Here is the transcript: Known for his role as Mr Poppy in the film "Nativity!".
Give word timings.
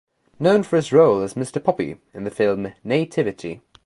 Known 0.39 0.63
for 0.63 0.77
his 0.77 0.91
role 0.91 1.21
as 1.21 1.35
Mr 1.35 1.63
Poppy 1.63 1.97
in 2.11 2.23
the 2.23 2.31
film 2.31 2.73
"Nativity!". 2.83 3.61